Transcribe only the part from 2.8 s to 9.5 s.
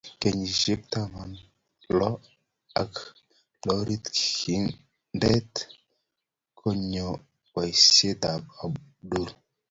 ak lorit kindet koyoe boisietab Abdul